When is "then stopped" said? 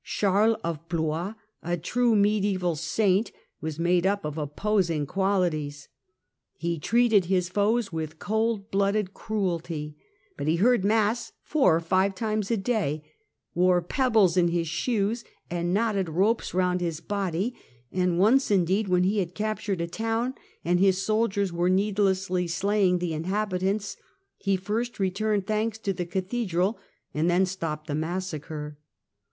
27.29-27.85